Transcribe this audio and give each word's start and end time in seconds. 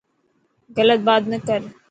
گلت 0.77 0.99
بات 1.07 1.23
نه 1.31 1.37
ڪر. 1.47 1.61